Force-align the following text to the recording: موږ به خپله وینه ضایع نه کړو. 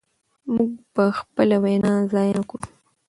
موږ 0.53 0.71
به 0.93 1.05
خپله 1.19 1.55
وینه 1.63 1.91
ضایع 2.11 2.33
نه 2.37 2.43
کړو. 2.49 2.63